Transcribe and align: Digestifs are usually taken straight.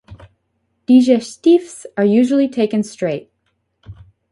Digestifs 0.87 1.85
are 1.95 2.05
usually 2.05 2.47
taken 2.49 2.81
straight. 2.81 3.31